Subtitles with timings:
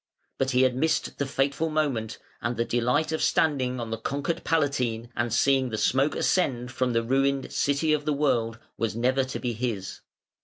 [0.39, 4.43] But he had missed the fateful moment, and the delight of standing on the conquered
[4.43, 9.23] Palatine, and seeing the smoke ascend from the ruined City of the World, was never
[9.25, 9.99] to be his.